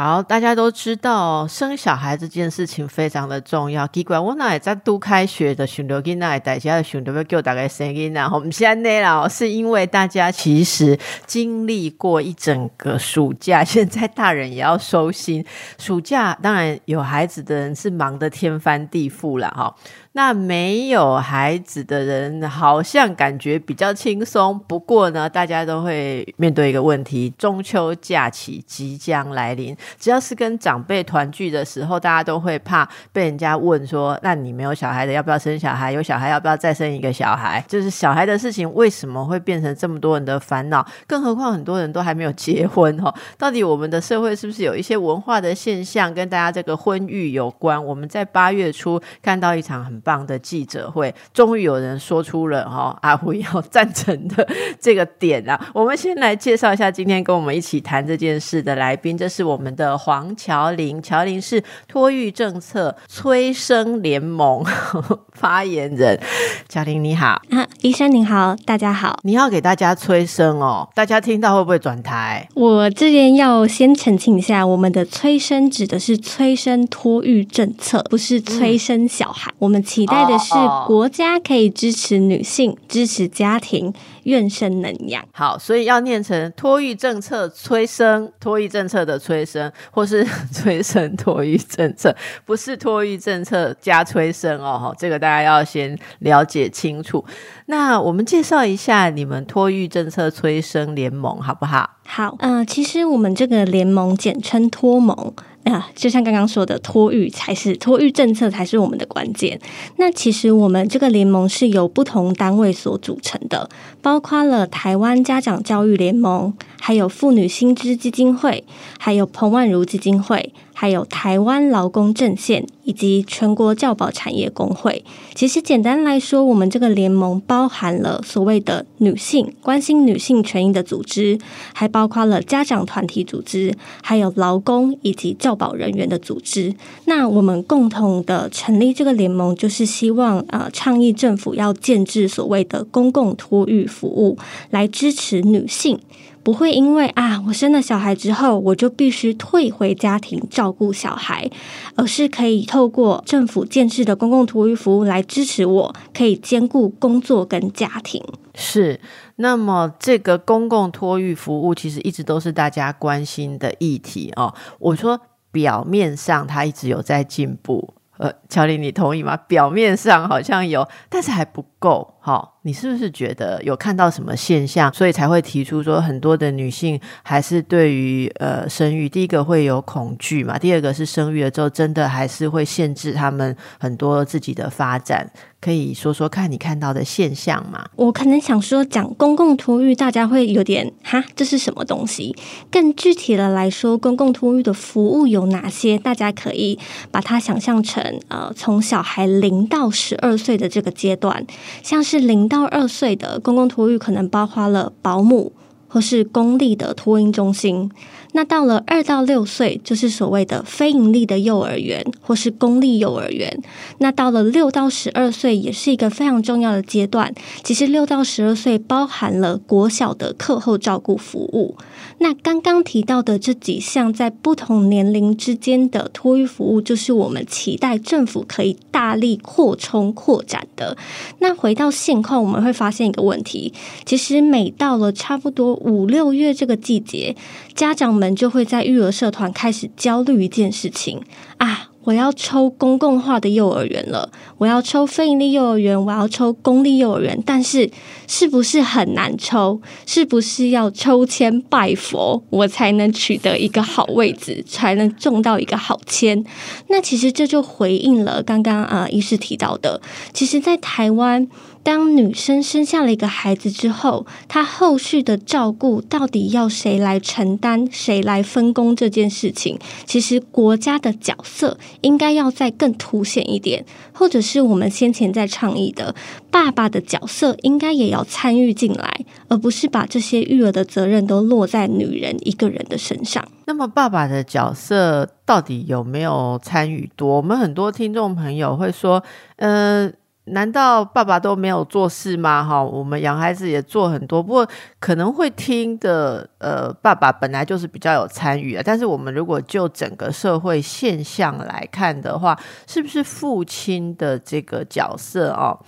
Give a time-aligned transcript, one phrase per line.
[0.00, 3.84] 好，大家都知道生小孩这件事情非常的重要。
[3.88, 15.44] 奇怪，我那也在都开学的熊流囡那大家的熊流要叫大家声音然后我们现在呢，是因为大家其实经历过一整个暑假， 现在大人也要收心。
[15.78, 19.74] 暑假当然有孩子的人是忙得天翻地覆了哈。
[20.12, 24.58] 那没有孩子的人，好像感觉比较轻松。
[24.66, 29.76] 不过呢，大家都会面对一个问题：中秋假期即将来临。
[29.98, 35.92] 只要是跟长辈团聚的时候，大家都会怕被人家问说：“那你没有小孩的，要不要生小孩？
[35.92, 40.84] 有小孩要不要再生一个小孩？”就是小孩的事情，为什么会变成这么多人的烦恼？
[41.06, 43.14] 更何况很多人都还没有结婚哈。
[43.36, 47.84] 到底我们的社会是不是有一些文化的现象跟大家这个婚育有关？
[47.84, 49.97] 我们在八月初看到一场很。
[50.00, 54.46] 棒的记者会，终于有人说出了哈 阿虎要赞成的
[54.80, 55.58] 这个点啊！
[55.72, 64.62] 我们先来介绍一下今天跟我们一起谈这件事的来宾，这是我们的黄乔林，乔林是托育政策催生联盟
[65.32, 66.20] 发言人。
[66.68, 72.46] 乔林你好，啊，医生您好，大家好，你要给大家催生哦，大家听到会不会转台？
[72.54, 79.78] 我这边要先澄清一下，我们的催生指的是催生托育政策，不是催生小孩，我们。
[79.88, 80.52] 期待的是
[80.86, 83.90] 国家可以支持女性，支持家庭，
[84.24, 85.24] 愿生能养。
[85.32, 90.22] 好，所以要念成托育政策催生，托育政策的催生，或是
[90.52, 94.78] 催生托育政策，不是托育政策加催生哦。
[94.78, 97.24] 哈，这个大家要先了解清楚。
[97.64, 101.88] 那我们介绍一下你们托育政策催生联盟好不好？
[102.04, 105.32] 好，嗯，其实我们这个联盟简称托盟。
[105.64, 109.60] 啊，就像刚刚说的，托育才是托育政策才是我们的关键。
[109.96, 113.68] 那其实我们这个联盟是由不同单位所组成的，
[114.00, 118.64] 包括了台湾家长教育联盟，还有妇女薪资基金会，
[118.98, 120.54] 还有彭万如基金会。
[120.80, 125.04] 还有台湾劳工阵线以及全国教保产业工会。
[125.34, 131.36] 其实简单来说，我们这个联盟包含了所谓的女性关心女性权益的组织，
[131.72, 136.72] 还包括了家长团体组织，还有劳工以及教保人员的组织。
[137.06, 144.38] 那我们共同的成立这个联盟，就是希望呃倡议政府要建制所谓的公共托育服务，
[144.70, 145.98] 来支持女性。
[146.42, 151.50] 不会因为啊，我生了小孩之后，我就必须退回家庭照顾小孩，
[151.94, 158.22] 而是可以透过政府建制的公共托育服务来支持我，可以兼顾工作跟家庭。
[158.54, 158.98] 是，
[159.36, 164.52] 那么这个公共托育服务其实一直都是大家关心的议题哦。
[164.78, 165.20] 我说
[165.52, 169.36] 表面上它一直有在进步，呃，乔林，你同意吗？
[169.48, 172.16] 表面上好像有，但是还不够。
[172.20, 172.56] 好。
[172.62, 185.26] 你是不是觉得有看到什么现象，所以才会提出说很多的女性还是对于呃生育，第一个会有恐惧嘛，第二个是生育了之后真的还是会限制他们很多自己的发展，
[185.60, 187.84] 可以说说看你看到的现象吗？
[187.96, 192.36] 我可能想说讲公共托育，大家会有点哈，这是什么东西？
[192.70, 195.98] 更具体的来说，公共托育的服务有哪些？
[195.98, 196.78] 大家可以
[197.10, 201.44] 把它想象成呃，从小孩零到十二岁的这个阶段，
[201.82, 205.52] 像是零到二岁的公共托育可能包括了保姆
[205.88, 207.90] 或是公立的托婴中心。
[208.32, 213.62] 那到了二到六岁，就是所谓的非盈利的幼儿园或是公立幼儿园。
[213.98, 217.34] 那到了六到十二岁，也是一个非常重要的阶段。
[217.64, 221.74] 其实六到十二岁包含了国小的课后照顾服务。
[222.18, 230.96] 那刚刚提到的这几项在不同年龄之间的托育服务，就是我们期待政府可以大力扩充扩展的。
[231.38, 233.72] 那回到现况，我们会发现一个问题：
[234.04, 237.36] 其实每到了差不多五六月这个季节，
[237.74, 241.22] 家长们就会在育儿社团开始焦虑一件事情
[241.58, 241.87] 啊。
[242.08, 247.90] 我要抽公共化的幼儿园了，我要抽非盈利幼儿园，我要抽公立幼儿园，但是
[248.26, 249.78] 是不是很难抽？
[250.06, 256.42] 是不是要抽签拜佛，我才能取得一个好位置，才能中到一个好签？
[256.88, 260.00] 那其实这就回应了刚刚啊医师提到的，
[260.32, 261.46] 其实，在台湾
[261.88, 276.14] 当女生生下了一个孩子之后，她后续的照顾到底要谁来承担、谁来分工这件事情，其实国家的角色应该要再更凸显一点，或者是我们先前在倡议的，
[276.50, 283.42] 爸爸的角色应该也要参与进来，而不是把这些育儿的责任都落在女人一个人的身上。
[283.64, 287.36] 那么，爸爸的角色到底有没有参与多？
[287.36, 289.24] 我们很多听众朋友会说，
[289.56, 290.12] 呃。
[290.52, 292.64] 难道爸爸都没有做事吗？
[292.64, 294.68] 哈，我们养孩子也做很多，不过
[294.98, 298.82] 可能会听的，呃，爸爸本来就是比较有参与啊。
[298.84, 305.78] 但是我们如果就整个社会现象来看的话，是不是父亲的这个角色哦？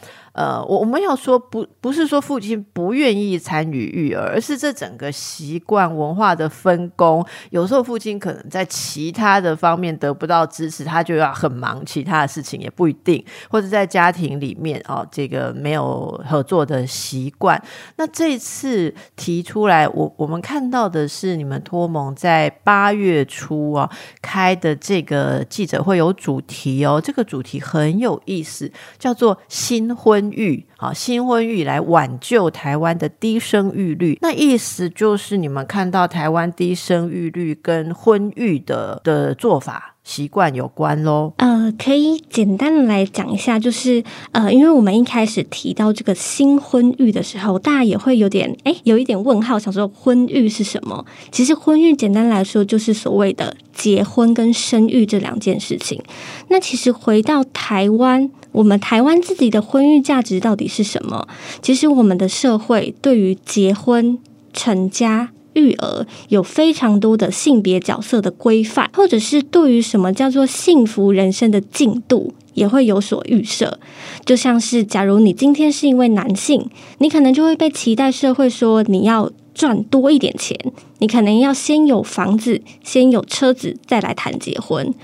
[0.41, 7.23] 呃，我我们要说不不是说父亲不愿意参与育儿，而是这整个习惯文化的分工。
[7.51, 13.23] 有时候父亲可能在其他的方面得不到支持，他就要很忙其他的事情，也不一定。
[13.51, 17.63] 或者在家庭里面哦，这个没有合作的习惯。
[17.97, 23.91] 那这次提出来，我我们看到的是你们托蒙在八月初啊
[24.23, 30.30] 开的这个记者会有主题哦，这个主题很有意思，叫做新婚。
[30.31, 39.97] 育啊，新婚育来挽救台湾的低生育率，那意思就是你们看到台湾低生育率跟婚育的的做法。
[40.03, 41.35] 习惯有关喽。
[41.37, 51.05] 呃，可以简单的来讲一下，就是呃，因为我们一开始提到这个新婚育的时候，大家也会有点哎，有一点问号，想说婚育是什么？
[51.31, 56.03] 其实婚育简单来说，就是所谓的结婚跟生育这两件事情。
[56.49, 61.26] 那其实回到台湾，我们台湾自己的婚育价值到底是什么？
[61.62, 64.19] 其实我们的社会对于结婚
[64.52, 65.31] 成家。
[65.55, 73.81] 育儿有非常多的性别角色的规范，或者是对于什么叫做幸福人生的进度，也会有所预设。
[74.25, 79.29] 就像是，假如你今天是一位男性，你可能就会被期待社会说你要
[79.61, 80.59] 赚多一点钱，
[81.01, 84.95] 你可能要先有房子、先有车子，再来谈结婚。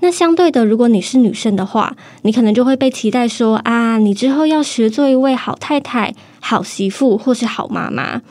[0.00, 6.14] 那相对的，如果你是女生的话，你可能就会被期待说啊，你之后要学做一位好太太。
[6.38, 8.22] 好媳妇或是好妈妈，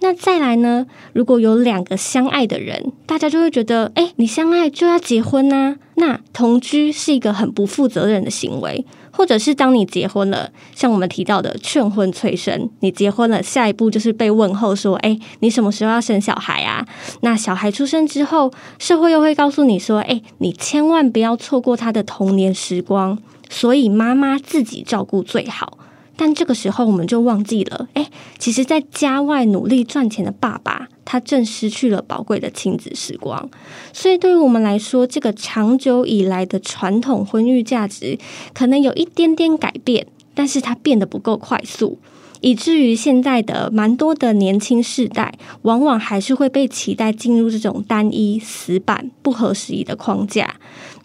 [0.00, 0.88] 那再来呢？
[1.12, 5.76] 如果有两个相爱的人，大家就会觉得，哎，你相爱就要结婚呐。
[5.94, 8.84] 那同居是一个很不负责任的行为，
[9.20, 16.86] 或者是当你结婚了，像我们提到的劝婚催生，你结婚了，下一步就是被问候说，哎，你什么时候要生小孩啊？
[17.20, 23.18] 那小孩出生之后，社会又会告诉你说，哎，你千万不要错过他的童年时光，
[23.50, 25.76] 所以妈妈自己照顾最好。
[26.20, 28.06] 但这个时候，我们就忘记了，哎，
[28.38, 33.48] 其实，在家外努力赚钱的爸爸，他正失去了宝贵的亲子时光。
[33.94, 38.18] 所以，对于我们来说，这个长久以来的传统婚育价值，
[38.52, 41.98] 可能有一点点改变，但是它变得不够快速。
[42.40, 45.32] 以至于现在的蛮多的年轻世代，
[45.62, 50.56] 往往还是会被期待进入这种单一、死板、不合时宜的框架。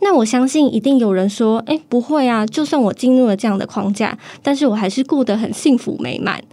[0.02, 2.46] 那我相信，一定有人说：“哎，不会啊！
[2.46, 6.44] 就算我进入了这样的框架，但是我还是过得很幸福美满。”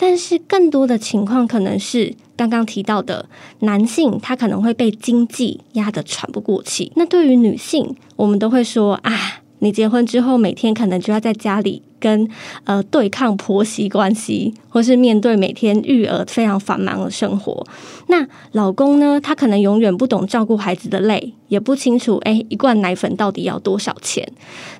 [0.00, 3.28] 但是更多的情况可能是刚刚提到的，
[3.60, 6.92] 男性他可能会被经济压得喘不过气。
[6.94, 12.28] 那对于女性，我们都会说：“啊，你结婚之后，每天可能就要在家里。”跟
[12.64, 17.66] 呃对抗婆媳关系，或是面对每天育儿非常繁忙的生活，
[18.08, 19.20] 那老公呢？
[19.20, 24.26] 他可能永远不懂照顾孩子的累，也不清楚哎一罐奶粉到底要多少钱。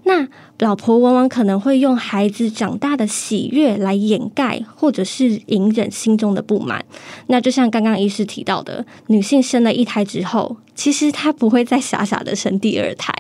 [0.05, 0.27] 那
[0.59, 6.85] 老婆往往可能会用孩子长大的喜悦来掩盖，或者是隐忍心中的不满。
[7.29, 13.13] 那就像刚刚医师提到的，女性生了一胎之后，其实她不会再傻傻的生第二胎，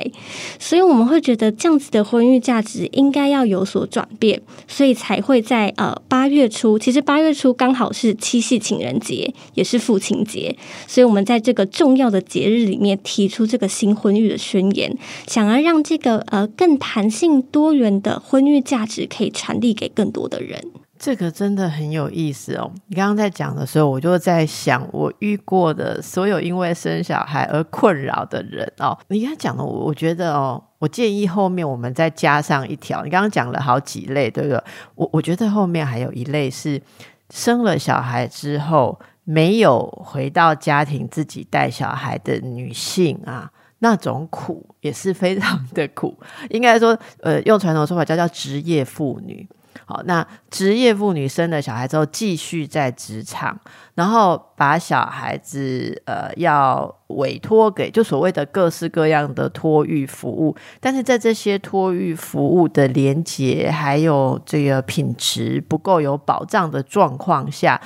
[0.58, 10.56] 所以我们会觉得这样子的婚育价值应该要有所转变，所以才会在呃八月初，其实八月初刚好是七夕情人节，也是父亲节，
[10.88, 14.92] 所以我们在这个重要的节日里面提出这个新婚育的宣言，
[15.28, 17.27] 想要让这个呃更弹性。
[17.28, 20.58] 更多元的婚育价值可以传递给更多的人，
[20.98, 22.72] 这个真的很有意思哦。
[22.86, 28.96] 你刚刚在讲的时候，我就在想，我遇过的所有因为生小孩而困扰的人哦。
[29.08, 33.04] 你刚刚讲的，我我觉得哦，我建议后面我们再加上一条。
[33.04, 34.58] 你刚刚讲了好几类，对不对？
[34.94, 36.80] 我我觉得后面还有一类是
[37.28, 43.52] 生了小孩之后没有回到家庭自己带小孩的女性啊。
[43.80, 46.18] 那种苦也是非常的苦，
[46.50, 49.48] 应该说，呃，用传统说法叫叫职业妇女。
[49.86, 53.58] 好，那职业妇女生了小孩之后，继续在职场，
[53.94, 67.80] 然后把小孩子呃要委托给就所谓的各式各样的托育服务，但是在这些托育服务的连接还有这个品质不够有保障的状况下，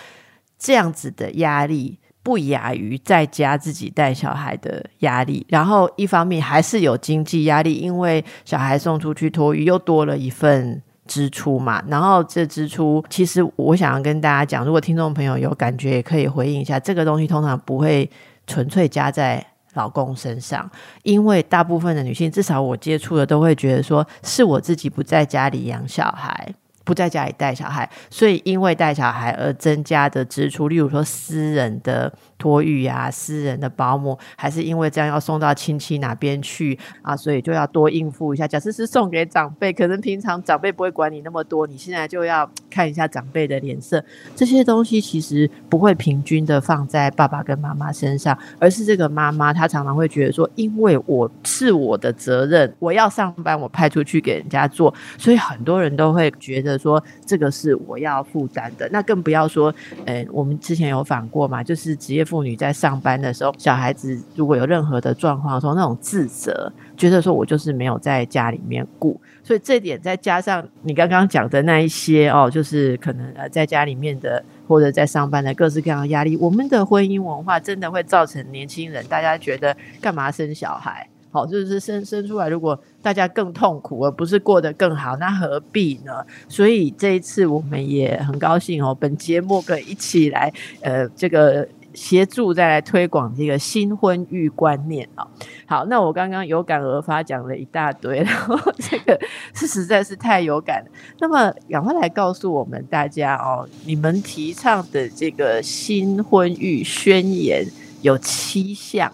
[0.59, 1.99] 这样子的压力。
[2.23, 11.83] 不亚于在家自己带小孩的压力，然后一方面还是有经济压力，因为小孩送出去托育又多了一份支出嘛。
[11.89, 16.79] 然后这支出，其实我想要跟大家讲，如果听众朋友有感觉，也可以回应一下。
[16.79, 18.09] 这个东西通常不会
[18.47, 20.71] 纯粹加在老公身上，
[21.03, 26.55] 因为大部分的女性，至少我接触的都会觉得说，是我自己不在家里养小孩。
[26.85, 32.13] 不在家里带小孩，所以因为带小孩而增加的支出，例如说私人的。
[32.43, 38.49] 托育啊，私人的保姆，还是因为这样要送到亲戚哪边去啊，所以就要多应付一下。
[38.49, 44.05] 假设是送给长辈，可能平常长辈不会管你那么多，你现在就要看一下长辈的脸色。
[44.35, 58.89] 这些东西其实不会平均的放在爸爸跟妈妈身上，而是这个妈妈她常常会觉得说，因为我是我的责任，我要上班，我派出去给人家做，所以很多人都会觉得说，这个是我要负担的。
[58.91, 59.73] 那更不要说，
[60.07, 62.25] 呃，我们之前有访过嘛，就是职业。
[62.33, 81.07] 妇女在上班的时候，小孩子如果有任何的状况，说那种自责，觉得说我就是没有在家里面顾，所以这点再加上你刚刚讲的那一些哦，就是可能呃在家里面的或者在上班的各式各样的压力，我们的婚姻文化真的会造成年轻人大家觉得干嘛生小孩？
[81.31, 86.13] 好，就是生生出来，如果大家更痛苦，而不是过得更好，那何必呢？
[86.49, 91.69] 所以这一次我们也很高兴哦，本节目可以一起来呃这个。
[91.95, 95.27] 协助再来推广这个新婚育观念啊！
[95.67, 99.19] 好，那我刚刚有感而发讲了一大堆，然后这个
[99.55, 100.85] 是实在是太有感。
[101.21, 107.67] 那么赶快来告诉我们大家哦，你们提倡的这个新婚育宣言
[108.03, 109.11] 有七项，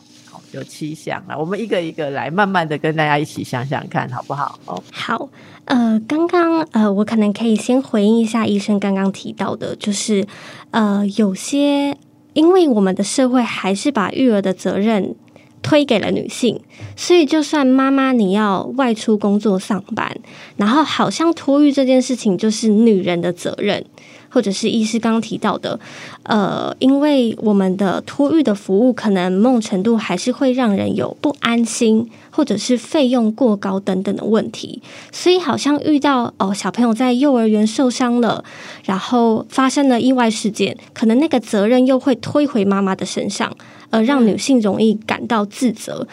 [0.52, 1.36] 有七项啊！
[1.36, 4.58] 我们一个一个来，慢慢的跟大家一起想想看，好不好？
[4.66, 5.28] 哦，好，
[5.66, 10.26] 呃，刚刚呃，我可能可以先回应一下医生刚刚提到的，就是
[10.70, 11.96] 呃，有些。
[12.38, 15.16] 因为我们的社会还是把育儿的责任
[15.60, 16.60] 推给了女性，
[16.94, 20.16] 所以就算妈妈你要外出工作上班，
[20.56, 23.84] 然后好像托育这件事情就是女人的责任。
[24.30, 25.78] 或者是医师刚刚提到的，
[26.22, 38.44] 呃，因为我们的托育的服务可能某种程度还是会让人有不安心，或者是费用过高等等的问题，所以好像遇到哦小朋友在幼儿园受伤了，
[38.84, 43.50] 然后发生了意外事件，可能那个责任又会推回妈妈的身上，
[43.90, 46.06] 而让女性容易感到自责。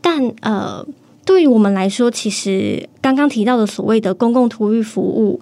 [0.00, 0.86] 但呃，
[1.24, 5.40] 对于我们来说，其实刚刚提到的所谓的公共托育服务。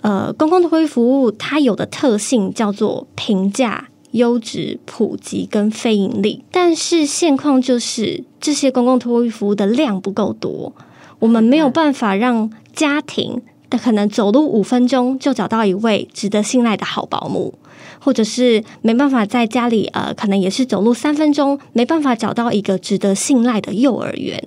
[0.00, 10.72] 呃，公共托育服务它有的特性叫做平价、优质、普及跟非盈利，但是现况就是这些公共托育服务的量不够多，
[11.18, 17.54] 我们没有办法让家庭的可能走路五分钟就找到一位值得信赖的好保姆，
[17.98, 24.42] 或者是没办法在家里呃，可能也是走路三分钟没办法找到一个值得信赖的幼儿园。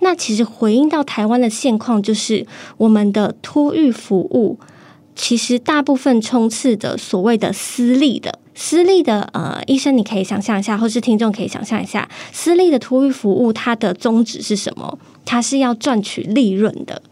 [0.00, 2.46] 那其实回应到台湾的现况，就是
[2.76, 4.58] 我们的托育服务。
[5.14, 14.98] 其实大部分冲刺的所谓的私立的私立的呃医生，你可以想象一下，或是听众可以想象一下，私立的托育服务它的宗旨是什么？
[15.24, 17.02] 它是要赚取利润的。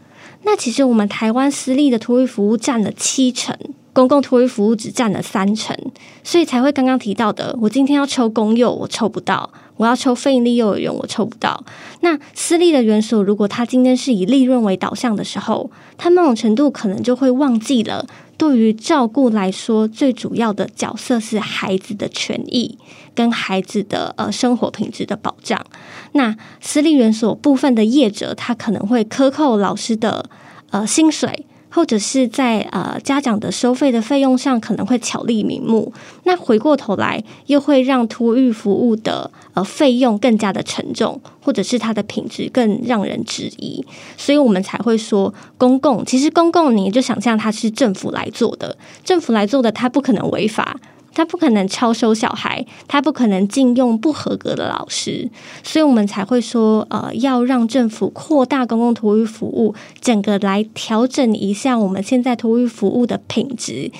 [0.44, 3.56] 那其实我们台湾私立的托育服务占了七成，
[3.92, 5.76] 公共托育服务只占了三成，
[6.24, 9.52] 所以才会刚刚提到的，我今天要抽公幼，我抽不到。
[9.76, 11.64] 我要抽非盈利幼儿园，我抽不到。
[12.00, 22.78] 那私立的园所，如果他今天是以利润为导向的时候，他某种程度可能就会忘记了，对于照顾来说，最主要的角色是孩子的权益
[23.14, 25.64] 跟孩子的呃生活品质的保障。
[26.12, 30.28] 那私立园所部分的业者，他可能会克扣老师的
[30.70, 31.46] 呃薪水。
[31.74, 35.92] 或者是在呃家长的收费的费用上可能会巧立名目，
[36.24, 43.84] 那回过头来又会让托育服务的呃费用更加的沉重，或者是它的品质更让人质疑，
[44.16, 50.78] 所以我们才会说公共其实公共你就想象它是政府来做的，政府来做的它不可能违法。
[51.14, 55.30] 他不可能超收小孩，他不可能禁用不合格的老师，
[55.62, 63.90] 所以我们才会说，呃，要让政府扩大公共托育服务，整个来调整一下我们现在托育服务的品质，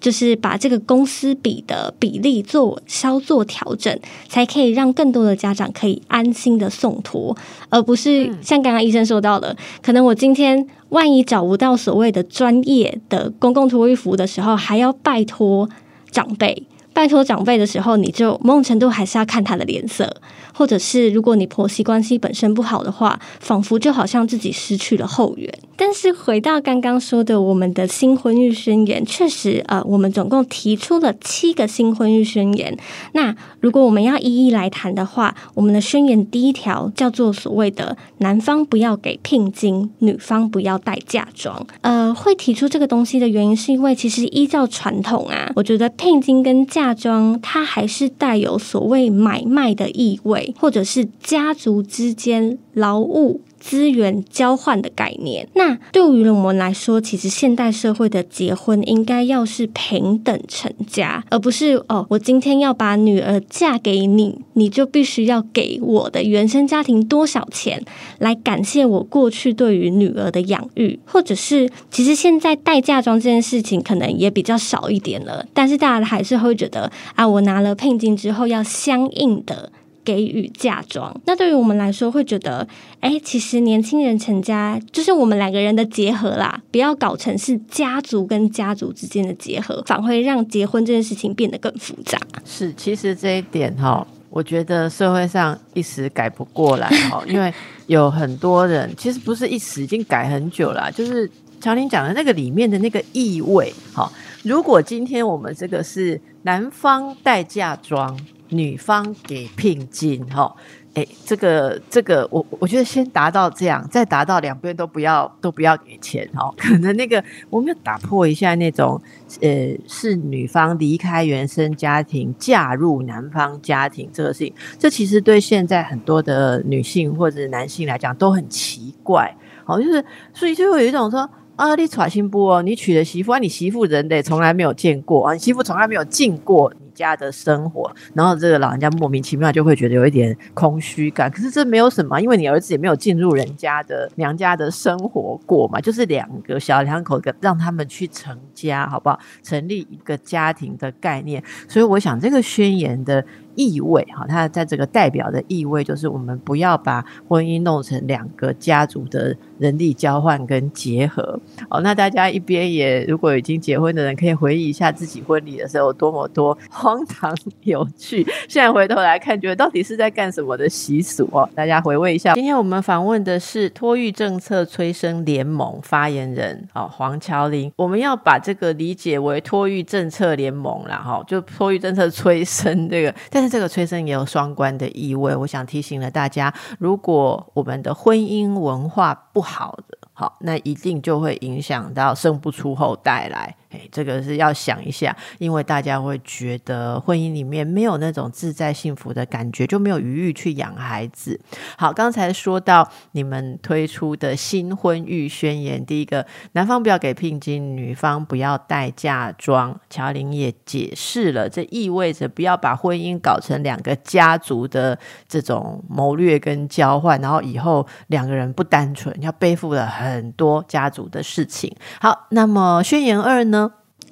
[0.00, 3.98] 就是把这个公司比的比例做稍作调整，
[4.28, 7.36] 才可以让更多的家长可以安心的送托，
[7.68, 15.68] 而不是像刚刚医生说到的，可能我今天万一找不到所谓的专业的公共托育服务的时候，还要拜托
[16.10, 16.64] 长辈。
[16.92, 20.12] 拜托长辈的时候，你就某种程度还是要看他的脸色，
[20.52, 25.52] 或者是如果你婆媳关系本身不好的话，仿佛就好像自己失去了后援。
[25.80, 32.76] 但是回到刚刚说的，我们的新婚育宣言，确实，呃，我们总共提出了七个新婚育宣言。
[33.12, 41.64] 那如果我们要一一来谈的话，我们的宣言第一条叫做所谓的男方不要给聘金，女方不要带嫁妆。
[41.82, 53.40] 呃，会提出这个东西的原因，是因为其实依照传统啊，我觉得聘金跟嫁妆它还是带有所谓买卖的意味，或者是家族之间劳务。
[53.58, 67.84] 资源交换的概念，那对于我们来说，其实现代社会的结婚应该要是平等成家，而不是哦，我今天要把女儿嫁给你，你就必须要给我的原生家庭多少钱
[68.18, 79.72] 来感谢我过去对于女儿的养育，或者是其实现在带嫁妆这件事情可能也比较少一点了，但是大家还是会觉得啊，我拿了聘金之后要相应的。
[80.08, 82.66] 给予嫁妆，那对于我们来说会觉得，
[83.00, 92.18] 哎，其实年轻人成家就是我们两个人的结合啦，不要搞成是家族跟家族之间的结合，反会让结婚这件事情变得更复杂。
[92.42, 97.52] 是，其实这一点哈，我觉得社会上一时改不过来哈， 因为
[97.86, 100.90] 有很多人其实不是一时，已经改很久了。
[100.90, 104.10] 就是乔林讲的那个里面的那个意味，哈，
[104.42, 108.18] 如果今天我们这个是男方带嫁妆。
[108.50, 110.54] 女方给聘金，哈，
[110.94, 119.00] 哎，这个这个，我我觉得先达到这样，再达到两边都不要都不要给钱，哈， 可能那个我们要打破一下那种，
[119.40, 130.02] 呃，是女方离开原生家庭嫁入男方家庭这个事情，这其实对现在很多的女性或者男性来讲都很奇怪，好，就是
[130.32, 136.72] 所以就会有一种说啊，你娶新妇哦，你娶的媳妇啊，你媳妇人得从来没有见过啊，你媳妇从来没有进过。
[136.98, 141.30] 家的生活，然后这个老人家莫名其妙就会觉得有一点空虚感。
[141.30, 149.20] 可是这没有什么，因为你儿子也没有进入人家的娘家的生活过嘛，就是两个小两口的让他们去成家，好不好？
[149.44, 151.42] 成立一个家庭的概念。
[151.68, 153.24] 所以我想这个宣言的。
[153.58, 161.40] 意味哈，它在这个代表的意味就是，我们不要把婚姻弄成两个家族的人力交换跟结合。
[161.68, 168.24] 哦，那大家一边也如果已经结婚的人，可以回忆一下自己婚礼的时候多么多 荒唐有趣。
[168.48, 171.50] 现在回头来看，觉得到底是在干什么的习俗哦？
[171.56, 172.34] 大家回味一下。
[172.34, 177.72] 今天我们访问的是托育政策催生联盟发言人哦，黄乔林。
[177.74, 183.47] 我们要把这个理解为托育政策联盟然后就托育政策催生这个，但是。
[183.48, 189.98] 这个催生也有双关的意味，我想提醒了大家，如果我们的婚姻文化不好的。
[190.12, 193.54] 好，那一定就会影响到生不出后代来。
[193.70, 201.38] 哎，这个是要想一下，因为大家会觉得婚姻里面没有那种自在幸福的感觉，就没有余裕去养孩子。
[201.76, 209.78] 好，刚才说到你们推出的新婚育宣言，第一个，男方不要给聘金，女方不要带嫁妆。
[209.90, 219.98] 乔玲也解释了，这意味着不要把婚姻搞成两个家族的这种谋略跟交换，然后以后两个人不单纯，要背负了。
[219.98, 221.74] 很多家族的事情。
[222.00, 223.57] 好，那么宣言二呢？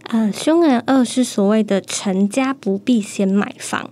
[0.08, 3.90] 呃，凶人二是所谓的成家不必先买房。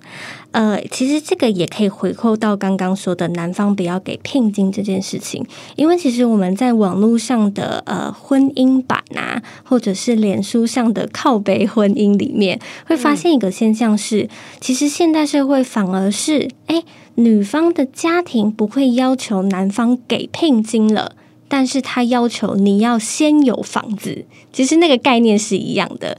[0.53, 14.29] 呃，其实这个也可以回扣到刚刚说的男方不要给聘金这件事情，因为其实我们在网络上的呃婚姻版啊，或者是脸书上的靠背婚姻里面，会发现一个现象是，
[14.61, 16.85] 其实现代社会反而是，哎，
[17.17, 21.17] 女方的家庭不会要求男方给聘金了。
[21.49, 26.17] 但是他要求你要先有房子，其实那个概念是一样的。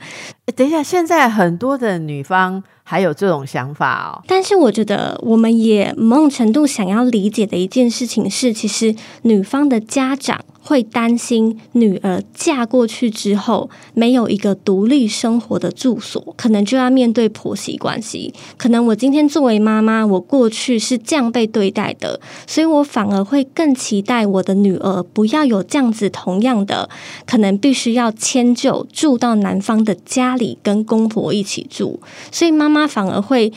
[0.55, 2.63] 等一下，现在很多的女方。
[2.87, 18.33] 还有这种想法哦，但是我觉得我们也某种程度想要理解的一件事情是，其实女方的家长会担心女儿嫁过去之后没有一个独立生活的住所，可能就要面对婆媳关系。
[18.57, 26.89] 可能我今天作为妈妈，我过去是这样被对待的，所以我反而会更期待我的女儿不要有这样子同样的，
[27.27, 31.99] 可能必须要迁就住到男方的家里跟公婆一起住，
[32.31, 32.85] 所以妈妈。
[32.95, 33.51] 反而会，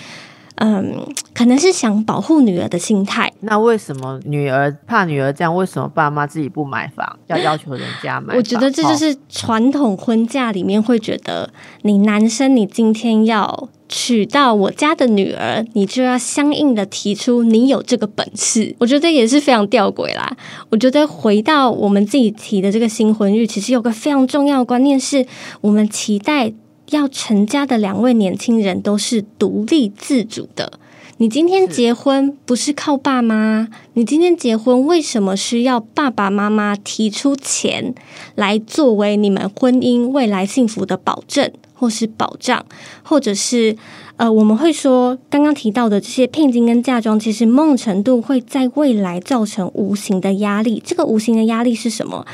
[0.60, 3.32] 嗯，可能是想保护女儿的心态。
[3.40, 5.54] 那为什么女儿怕女儿这样？
[5.54, 8.34] 为什么爸妈自己不买房，要要求人家买？
[8.36, 11.50] 我觉得这就是传统婚嫁里面会觉得，
[11.82, 18.74] 你男生你今天要娶到我家的女儿，你就要相应的提出你有这个本事。
[18.80, 20.36] 我觉得也是非常吊诡啦。
[20.70, 25.24] 我觉得回到我们自己提的这个新婚育，其实有个非常重要的观念，是
[25.60, 26.52] 我们期待。
[26.90, 30.72] 要成家的两位年轻人都是独立自主的。
[31.20, 37.92] 你今天结婚不是靠爸妈，你今天结婚为什么需要爸爸妈妈提出钱
[38.36, 42.64] 来作为你们婚姻未来幸福的保证，或是保障，
[43.02, 43.76] 或者是
[44.16, 50.80] 呃，我们会说刚刚提到的这些聘金跟嫁妆，其实某种程度会在未来造成无形的压力。
[50.86, 52.24] 这个无形的压力是什么？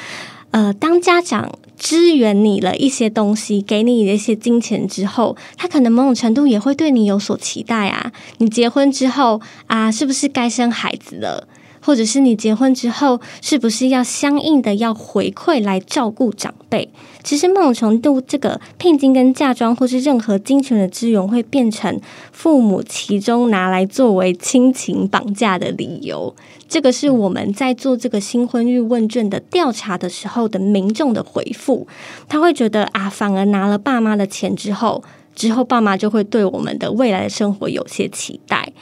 [0.55, 8.13] 呃，当家长支援你了一些东西，给你一些金钱之后，他可能某种程度也会对你有所期待啊。
[8.39, 11.49] 你结婚之后啊，是不是该生孩子了？
[11.85, 16.89] 或者是你结婚之后，是不是要相应的要回馈来照顾长辈？
[17.23, 22.01] 其实某种程度，这个聘金跟嫁妆，或是任何金钱的资源，会变成
[22.33, 26.35] 父母其中拿来作为亲情绑架的理由。
[26.67, 31.87] 这个是我们在做这个新婚育问卷的调查的时候的民众的回复，
[32.29, 35.05] 他会觉得啊，反而拿了爸妈的钱之后。
[35.35, 38.73] 之后，爸妈就会对我们的未来的生活有些期待。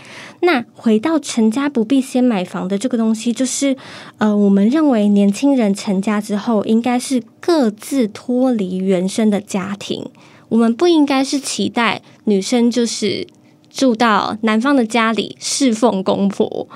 [0.43, 3.77] 那回到成家不必先买房的这个东西，就是
[4.19, 10.05] 呃，我们认为年轻人成家之后，应该是各自脱离原生的家庭。
[10.49, 13.27] 我们不应该是期待女生就是。
[13.75, 16.69] 住到男方的家里侍奉公婆，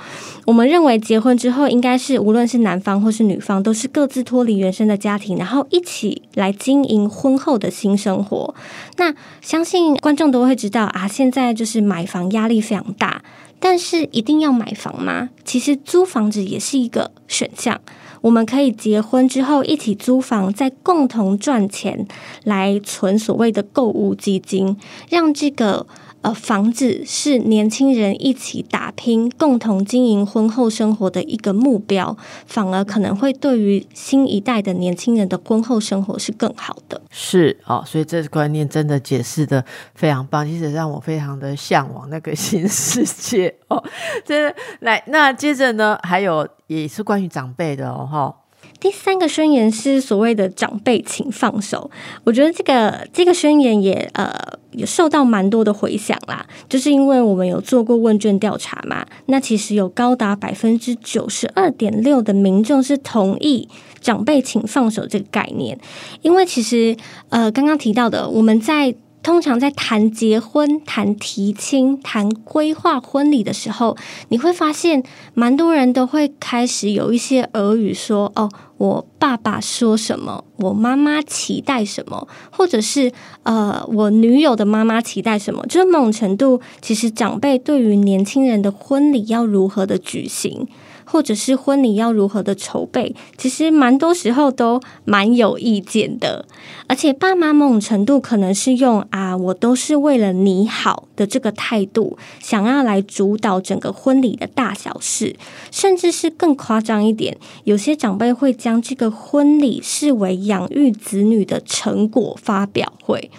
[0.46, 8.54] 我们认为结婚之后应该是无论是男方或是女方，都是各自脱离原生的家庭，然后一起来经营婚后的新生活。
[8.96, 13.22] 那相信观众都会知道啊，现在就是买房压力非常大，
[13.58, 15.30] 但是一定要买房吗？
[15.44, 17.80] 其实租房子也是一个选项，
[18.20, 22.06] 我们可以结婚之后一起租房，再共同赚钱
[22.44, 24.76] 来存所谓的购物基金，
[25.08, 25.86] 让这个。
[26.26, 37.00] 呃，房子是年轻人一起打拼、共同经营婚后生活的一个目标，反而可能会对于新一代的年轻人的婚后生活是更好的。
[37.10, 43.80] 是哦，所以这个观念真的解释的非常棒，其实让我非常的向往那个 新世界哦。
[44.24, 48.34] 真的来，那接着呢，还有也是关于长辈的哦，哈。
[48.80, 51.88] 第三个宣言是所谓的长辈请放手，
[52.24, 54.28] 我觉得这个这个宣言也呃
[54.76, 63.68] 也受到蛮多的回响啦，就是因为我们有做过问卷调查嘛，那其实有高达百分之九十二点六的民众是同意
[64.00, 65.76] 长辈请放手这个概念，
[66.22, 66.96] 因为其实
[67.30, 68.94] 呃刚刚提到的我们在。
[69.22, 73.96] 通常在谈结婚、谈提亲、谈规划婚礼的时候，
[74.28, 75.02] 你会发现，
[75.34, 83.10] 蛮多人都会开始有一些耳语说：“哦，我爸爸说什么，我妈妈期待什么，或者是
[83.42, 90.68] 呃，我女友的妈妈期待什么。”就是某种程度，其实长辈对于年轻人的婚礼要如何的举行。
[91.16, 96.44] 或者是婚礼要如何的筹备，其实蛮多时候都蛮有意见的。
[96.88, 105.34] 而且爸妈某种程度可能是用啊，我都是为了你好的这个态度，想要来主导整个婚礼的大小事，
[105.70, 113.30] 甚至是更夸张一点，有些长辈会将这个婚礼视为养育子女的成果发表会。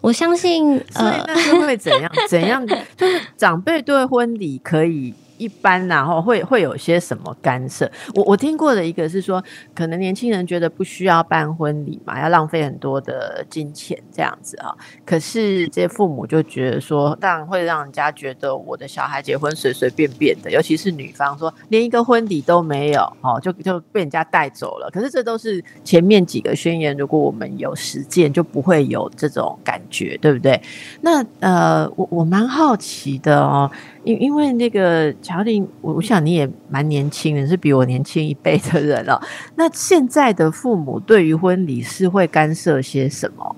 [0.00, 1.22] 我相信，呃，
[1.60, 2.10] 会怎样？
[2.30, 2.66] 怎样？
[2.96, 5.12] 就是长辈对婚礼可以。
[5.38, 7.90] 一般然后会会有些什么干涉？
[8.14, 9.42] 我我听过的一个是说，
[9.74, 14.74] 可能年轻人觉得不需要办婚礼嘛，要浪费很多的金钱这样子啊。
[15.04, 24.90] 可是这些父母就觉得说，当然会让人家觉得我的小孩结婚随随便便的，尤其是女方说连一个婚礼都没有哦，就就被人家带走了。
[24.90, 30.60] 可是这都是前面几个宣言，如果我们有实践，就不会有这种感觉，对不对？
[31.00, 33.70] 那呃，我我蛮好奇的哦。
[34.06, 39.20] 因因为那个乔玲，我我想你也蛮年轻的，是比我年轻一辈的人了。
[39.56, 43.56] 那现在的父母对于婚礼是会干涉些什么？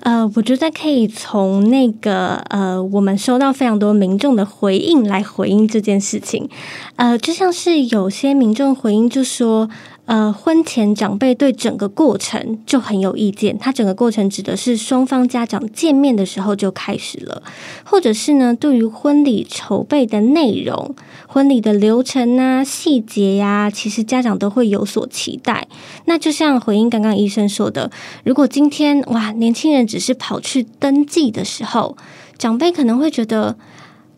[0.00, 6.48] 呃，我觉得可以从那个呃，我们收到非常多民众的回应来回应这件事情。
[6.96, 9.68] 呃，就像是有些民众回应就说。
[10.04, 13.56] 呃，婚前长辈对整个过程就很有意见。
[13.56, 17.42] 他整个过程指的是双方家长见面的时候就开始了，
[17.84, 20.94] 或者是呢，对于婚礼筹备的内容、
[21.28, 25.68] 婚礼的流程啊、细节呀，其实家长都会有所期待。
[26.06, 27.90] 那就像回应刚刚医生说的，
[28.24, 31.96] 如果今天哇，年轻人只是跑去登记的时候，
[32.36, 33.56] 长辈可能会觉得。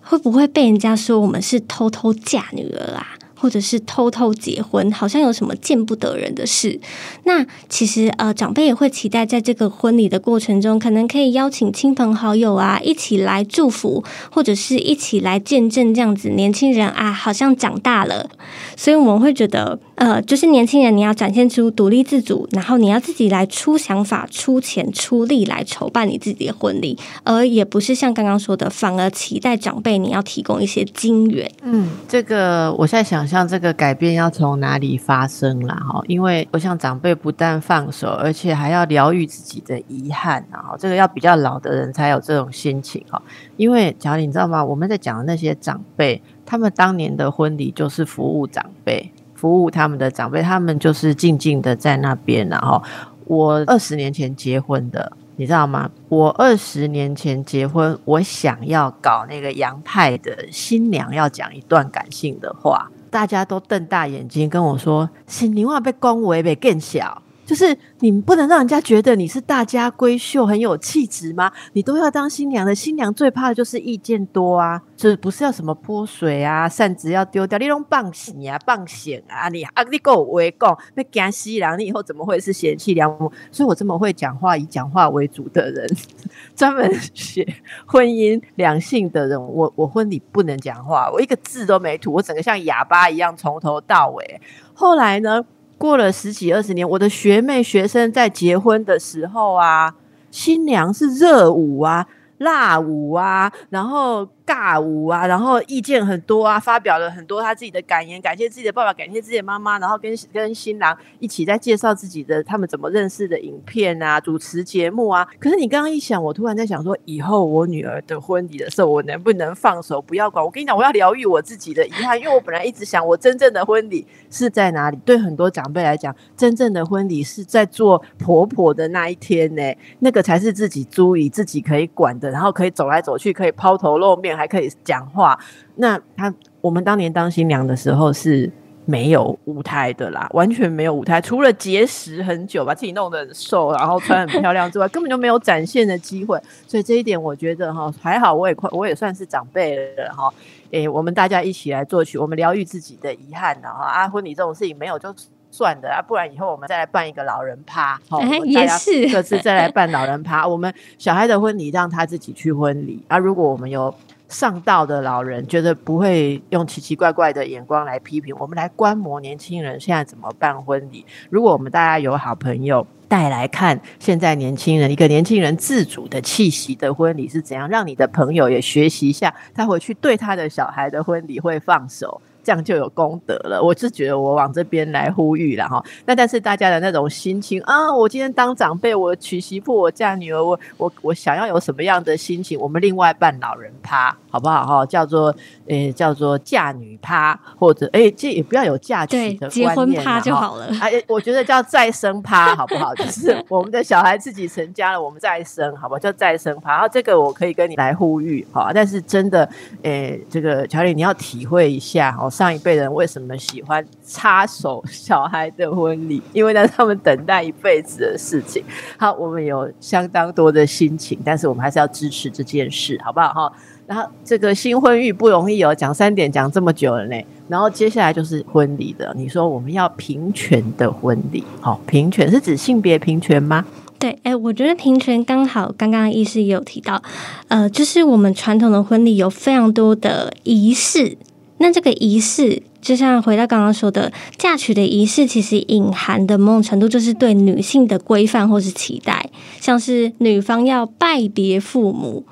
[0.07, 3.17] 会不会被人家说我们是偷偷嫁女儿啊？
[3.45, 6.81] 或者是偷偷结婚，好像有什么见不得人的事。
[7.25, 18.31] 那其实呃，长辈也会期待在这个婚礼的过程中，可能可以邀请亲朋好友啊，一起来祝福，或者是一起来见证这样子年轻人啊，好像长大了。
[18.77, 31.51] 所以我们会觉得，呃，就是年轻人你要展现出独立自主，然后你要自己来出想法、出钱、出力来筹办你自己的婚礼，而也不是像刚刚说的，反而期待长辈你要提供一些金元。
[31.63, 33.25] 嗯，这个我现在想。
[33.25, 35.75] 象这个改变要从哪里发生啦？
[35.75, 40.77] 哈，因为我想长辈不但放手，而且还要疗愈自己的遗憾啊！
[40.79, 43.21] 这个要比较老的人才有这种心情哈。
[43.57, 44.63] 因为假如你知道吗？
[44.63, 52.49] 我们在讲的那些长辈，他们当年的婚礼就是服务长辈，服务他们的长辈，他们就是静静的在那边。
[52.49, 52.83] 然后
[53.27, 55.91] 我二十年前结婚的，你知道吗？
[56.09, 62.91] 我二十年前结婚，我想要搞那个洋派的新娘要讲一段感性的话。
[63.11, 71.53] 大家都瞪大眼睛跟我说：“新娘被恭维，被更小。”就是你不能让人家觉得你是大家闺秀，很有气质吗？
[71.75, 74.81] 你都要当新娘的，新娘最怕的就是意见多啊！
[74.97, 79.49] 就是不是要什么泼水啊，扇子要丢掉，你拢放洗啊，棒险啊！
[79.49, 81.79] 你啊，你跟我围攻，那惊死人！
[81.79, 83.31] 你以后怎么会是贤妻良母？
[83.53, 85.87] 所以我这么会讲话，以讲话为主的人，
[86.57, 87.47] 专门写
[87.87, 94.41] 婚姻两性的人，我我婚礼不能讲话，我一个字都没吐，我整个像哑巴一样从头到尾。
[94.73, 95.45] 后来呢？
[95.85, 99.95] 过了十几二十年，我的学妹学生在结婚的时候啊，
[100.31, 102.07] 新娘是热舞啊、
[102.39, 104.27] 辣舞啊，然后。
[104.47, 115.27] 尬舞啊，然后意见很多啊，发表了很多他自己的感言，感谢自己的爸爸，感谢自己的妈妈，然后跟跟新郎一起在介绍自己的他们怎么认识的影片啊，主持节目啊。
[115.39, 120.45] 可是你刚刚一想，我突然在想说，以后我女儿的婚礼的时候，我能不能放手不要管？
[120.45, 124.99] 我跟你讲，我要疗愈我自己的遗憾，因为我本来一直想，我真正的婚礼是在哪里？
[125.07, 129.63] 对很多长辈来讲，真正的婚礼是在做婆婆的那一天呢，
[130.01, 134.34] 那个才是自己足以自己可以管的，然后可以走来走去，可以抛头露面。
[134.37, 135.39] 还可以讲话。
[135.77, 138.51] 那他，我们当年当新娘的时候是
[138.87, 146.39] 没有舞台的啦，完全没有舞台，除了节食很久，把自己弄得很瘦，然后穿很漂亮之外，根本就没有展现的机会。
[146.67, 150.33] 所以这一点，我觉得哈还好，我也快，我也算是长辈了哈。
[150.71, 153.85] 诶，我们大家一起来作曲，我们疗愈自己的遗憾的哈。
[153.85, 155.15] 啊，婚礼这种事情没有就
[155.51, 160.47] 算的啊，不然以后我们再来办一个老人趴，好，也是各自再来办老人趴。
[160.47, 163.95] 我们小孩的婚礼让他自己去婚礼啊，如果我们有。
[164.35, 171.07] 上道的老人觉得不会用奇奇怪怪的眼光来批评我们，来观摩年轻人现在怎么办婚礼。
[171.31, 182.21] 如果我们大家有好朋友带来看，现在年轻人一个年轻人自主的气息的婚礼是怎样，让你的朋友也学习一下，他回去对他的小孩的婚礼会放手。
[182.45, 185.83] 这样就有功德了，我是觉得我往这边来呼吁了哈。
[186.05, 192.61] 那但是大家的那种心情啊，我今天当长辈，我娶媳妇，我嫁女儿，我我我想要有什么样的心情？
[192.61, 194.87] 我们另外办老人趴，好不好哈？
[194.87, 195.35] 叫做
[195.67, 200.67] 诶，叫做嫁女趴，或者诶，这也不要有嫁娶的结婚趴就好了。
[200.81, 202.95] 哎，我觉得叫再生趴，好不好？
[202.97, 205.99] 就是我们的小孩自己成家了，我们再生，好不好？
[205.99, 206.73] 叫再生趴。
[206.73, 208.71] 然后这个我可以跟你来呼吁，哈。
[208.75, 209.49] 但是真的，
[209.83, 212.29] 诶，这个乔丽你要体会一下哦。
[212.35, 216.21] 上一辈人为什么喜欢插手小孩的婚礼？
[216.33, 218.61] 因为呢，他们等待一辈子的事情。
[218.99, 223.29] 好，我们有相当多的心情，但是我们还是要支持这件事，好不好？
[223.29, 223.53] 哈。
[223.87, 227.17] 然后这个新婚育不容易哦，讲三点讲这么久了呢。
[227.47, 233.65] 然后接下来就是婚礼的，你说我们要平权的婚礼，好，平权是指性别平权吗？
[233.97, 237.01] 对，哎，我觉得平权刚好，刚刚医师也有提到，
[237.47, 241.17] 呃，就是我们传统的婚礼有非常多的仪式。
[241.59, 252.27] 那这个仪式，就像回到刚刚说的，嫁娶的仪式，其实隐含的某种程度就是对女性的规范或是期待，像是女方要拜别父母，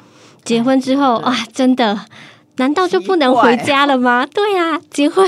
[0.45, 2.01] 结婚之后啊，真的。
[2.57, 4.27] 难道就不能回家了吗？
[4.27, 5.27] 对啊，结婚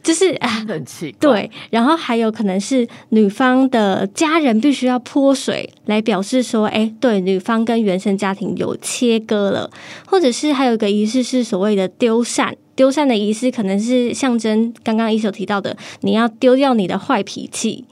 [0.00, 1.18] 就是啊，很奇怪。
[1.18, 9.68] 对，然后还有可能是女方的家人必须要泼水来表示说，哎，对，女方跟原生家庭有切割了，
[10.06, 17.86] 或者是还有一个仪式是所谓的丢扇，丢扇的仪式可能是象征刚刚一手提到的，你要丢掉你的坏脾气。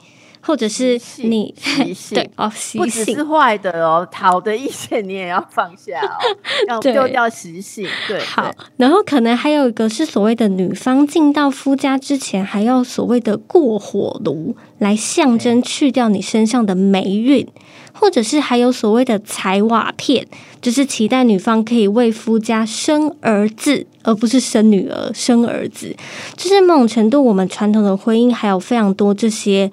[0.46, 1.54] 或者是你
[2.12, 6.18] 对哦，不只是坏的哦，好的意见你也要放下哦，
[6.68, 7.88] 要 丢掉习性。
[8.06, 17.48] 对，好，然后可能还有一个是所谓的女方进到夫家之前，还要所谓的过火炉，来象征去掉你身上的霉运。
[17.94, 20.26] 或者是还有所谓的彩瓦片，
[20.60, 25.94] 就是期待女方可以为夫家生儿子，而不是生女儿、生儿子。
[26.36, 29.70] 就是某种程度，我们传统的婚姻还有非常多这些。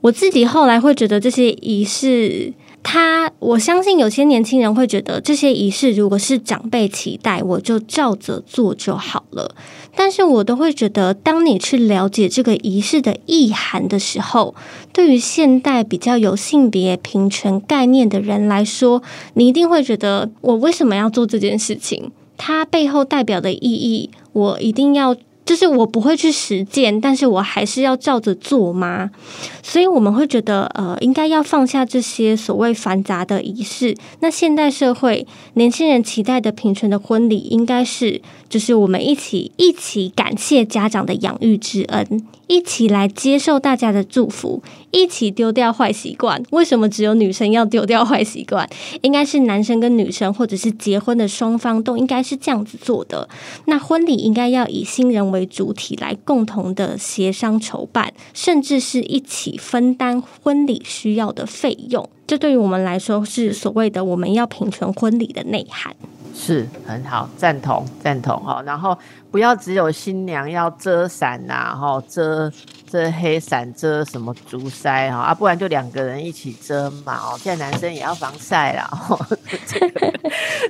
[0.00, 2.52] 我自己后来会觉得这些仪式，
[2.86, 9.56] 他我相信有些年轻人会觉得这些仪式如果是长辈期待，我就照着做就好了。
[9.96, 14.54] 但是我都会觉得，当你去了解这个仪式的意涵的时候，
[14.92, 22.10] 对于现代比较有性别平权概念的人来说，你一定会觉得，我为什么要做这件事情？
[22.36, 25.16] 它背后代表的意义，我一定要。
[25.46, 29.10] 就是我不会去实践，但是我还是要照着做吗？
[29.66, 33.96] 所以我们会觉得，呃，应该要放下这些所谓繁杂的仪式。
[34.20, 42.26] 那现代社会年轻人期待的平权的婚礼，应该是就是我们一起一起感谢家长的养育之恩。
[42.46, 46.42] 一起来接受大家的祝福，一起丢掉坏习惯。
[46.50, 48.68] 为什么只有女生要丢掉坏习惯？
[49.00, 53.26] 应该是男生跟女生，或者是结婚的双方都应该是这样子做的。
[53.64, 62.08] 那婚礼应该要以新人为主体来共同的协商筹办，甚至是一起分担婚礼需要的费用。
[62.26, 65.94] 这对于我们来说是所谓的我们要平权婚礼的内涵。
[66.36, 68.60] 是很好，赞同赞同哈。
[68.66, 68.98] 然后
[69.30, 72.50] 不要只有新娘要遮伞呐，哈，遮
[72.90, 77.16] 遮黑伞，遮什么竹筛哈，啊，不然就两个人一起遮嘛。
[77.16, 78.90] 哦，现在男生也要防晒啦。
[79.68, 80.12] 这个，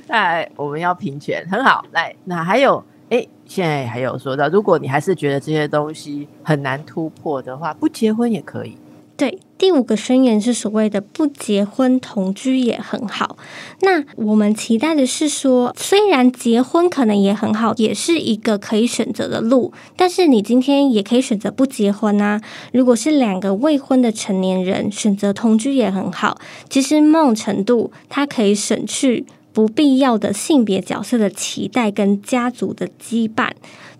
[0.07, 1.83] 来我们要平权，很好。
[1.93, 8.77] 来，那还有，哎，现在还有说到，如果你还是觉得这些东西很难突破的话，不结婚也可以。
[9.17, 13.37] 对，第五个宣言是所谓的不结婚同居也很好。
[13.79, 22.41] 那我们期待的是说，虽然结婚可能也很好，也是一个可以选择的路，但是你今天也可以选择不结婚啊。
[22.73, 26.37] 如果是两个未婚的成年人选择同居也很好，
[26.69, 33.49] 其实某种程度它可以省去不必要的性别角色的期待跟家族的羁绊。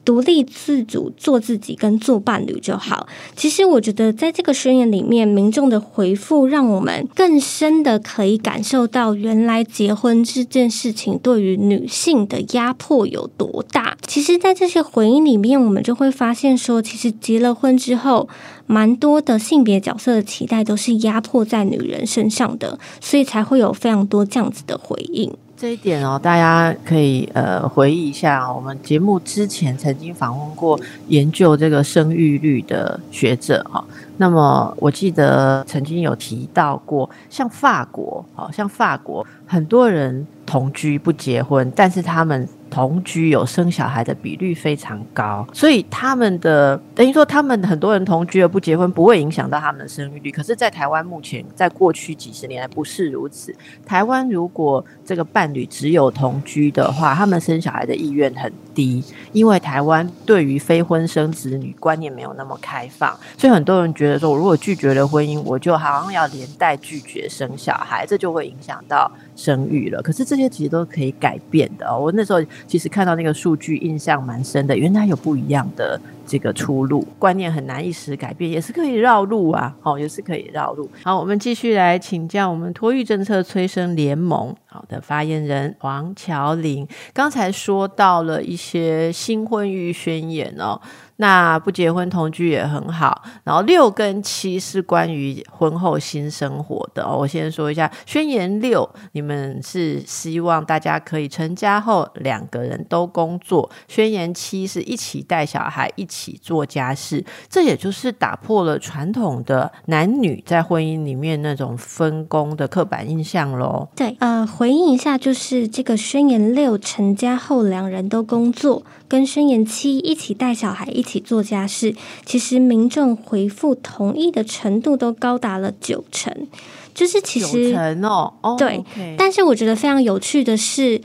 [0.04, 3.08] 独立自主做自己跟做伴侣就好。
[3.36, 13.98] 其实我觉得，在这个宣言里面，民众的回复让我们更深的可以感受到，原来结婚这件事情对于女性的压迫有多大。
[14.06, 18.30] 其实，在这些回应里面，我们就会发现说，其实结了婚之后，
[18.68, 25.36] 蛮多的性别角色的期待都是压迫在女人身上的，所以才会有非常多这样子的回应。
[25.58, 33.84] 这一点哦，大家可以呃回忆一下，我们节目之前曾经访问过研究这个生育率的学者哈。
[34.18, 42.48] 那么我记得曾经有提到过，像法国，好像法国很多人同居不结婚，但是他们。
[42.70, 50.32] 同居有生小孩的比率非常高，所以他们的等于说，他们很多人同居而不结婚，不会影响到他们的生育率。
[50.32, 53.56] 可是，在台湾目前，在过去几十年来不是如此。
[53.86, 69.10] 台湾如果这个伴侣只有同居的话，他们生小孩的意愿很低，因为台湾对于非婚生子女观念没有那么开放，所以很多人觉得说，我如果拒绝了婚姻，我就好像要连带拒绝生小孩，这就会影响到。
[69.38, 72.00] 生育了，可是这些其实都可以改变的哦。
[72.00, 74.78] 我那时候其实看到那个数据，印象蛮深的。
[74.78, 79.76] 原来有不一样的这个出路，观念很难一时改变，也是可以绕路啊。
[79.84, 80.90] 哦，也是可以绕路。
[81.04, 86.88] 好，我们继续来请教我们托育政策催生联盟好的发言人黄乔玲。
[87.14, 90.82] 刚才说到了一些新婚育宣言哦。
[91.18, 97.08] 那不结婚同居也很好，然后六跟七是关于婚后新生活的。
[97.08, 107.24] 我先说一下，宣言六，你们是希望大家可以成家后两个人都工作；宣言七是一起带小孩，一起做家事。
[107.50, 113.88] 这也就是打破了传统的男女在婚姻里面那种分工的刻板印象喽。
[113.96, 118.84] 对，呃，回应一下，就是这个宣言六，成家后两人都工作。
[119.08, 126.48] 跟宣言七一起带小孩一起做家事，其实民众回复同意的程度都高达了九成，
[126.94, 128.84] 就是其实哦，对。
[129.18, 131.02] 但是我觉得非常有趣的是，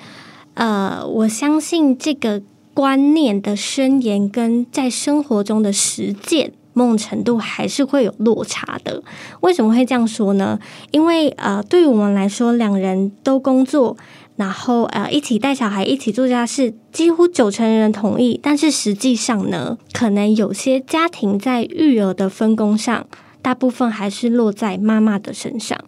[0.55, 9.03] 呃，我相信这个观念的宣言跟在生活中的实践，某种程度还是会有落差的。
[9.41, 10.59] 为什么会这样说呢？
[10.91, 13.97] 因为呃，对于我们来说，两人都工作。
[14.40, 18.40] 然后呃，一起带小孩，一起做家事，几乎九成人同意。
[18.42, 23.07] 但是实际上呢，可能有些家庭在育儿的分工上，
[23.42, 25.79] 大部分还是落在妈妈的身上。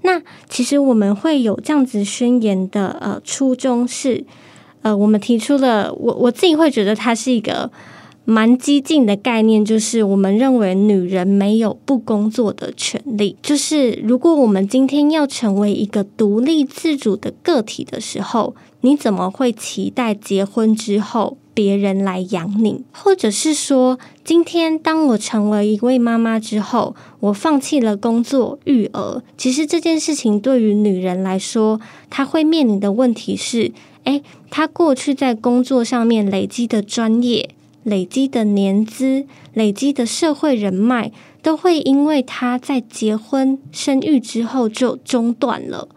[0.00, 4.24] 那其实我们会有这样子宣言的呃初衷是，
[4.80, 7.70] 呃，我们提出了我我自己会觉得它是一个
[8.30, 13.36] 蛮激进的概念，就是我们认为女人没有不工作的权利。
[13.42, 22.84] 就是如果我们今天要成为一个独立自主的个体的时候，你怎么会期待结婚之后别人来养你？
[22.92, 33.72] 或者是说，今天当我成为一位妈妈之后，我放弃了工作育儿，其实这件事情对于女人来说，她会面临的问题是：
[34.04, 37.50] 诶，她过去在工作上面累积的专业、
[37.90, 41.12] 累积的年资、累积的社会人脉，
[41.42, 45.88] 都会因为她在结婚生育之后就中断了。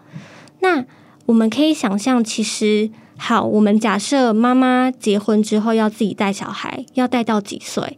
[0.59, 0.83] 那
[1.27, 7.97] 我们可以想象，其实好，我们假设妈妈结婚之后要自己带小孩，要带到几岁？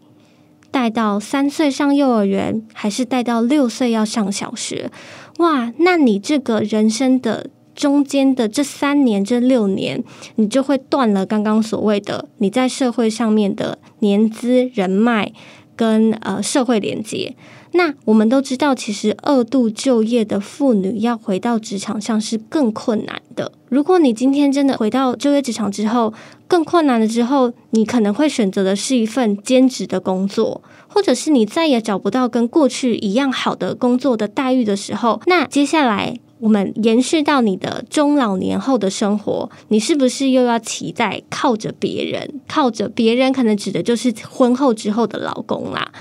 [0.69, 4.91] 带到三岁上幼儿园，还是带到六岁要上小学？
[5.37, 10.03] 哇，那你这个人生的中间的这三年、这六年，
[10.37, 15.31] 你就会断了刚刚所谓的你在社会上面的年资、人脉
[15.75, 17.35] 跟呃社会连接。
[17.73, 23.51] 那我们都知道，其实二度就业的妇女要回到职场上是更困难的。
[23.67, 26.13] 如果你今天真的回到就业职场之后，
[26.47, 36.17] 更困难了之后，你可能会选择的是一份兼职的工作，或者是你再也找不到跟过去一样好的工作的待遇的时候，那接下来。
[36.37, 42.41] 我们延续到你的中老年后的生活，你是不是又要期待靠着别人？
[42.47, 45.91] 靠着别人，可能指的就是婚后之后的老公啦。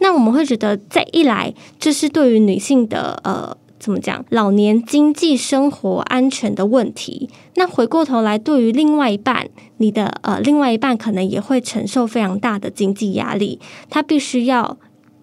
[0.00, 7.30] 那我们会觉得，在一来，这是对于女性的呃，怎么讲，老年经济生活安全的问题。
[7.54, 14.76] 那回过头来，对于另外一半，你的呃，另外一半可能也会承受非常大的经济压力，他必须要